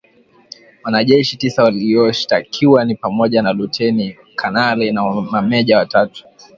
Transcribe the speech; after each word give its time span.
Wanajeshi 0.83 1.37
tisa 1.37 1.63
walioshtakiwa 1.63 2.85
ni 2.85 2.95
pamoja 2.95 3.41
na 3.41 3.53
luteni, 3.53 4.17
kanali 4.35 4.91
na 4.91 5.03
mameja 5.03 5.77
watatu. 5.77 6.25